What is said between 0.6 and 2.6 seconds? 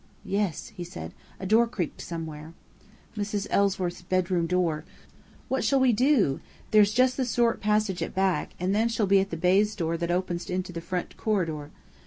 he said. "A door creaked somewhere."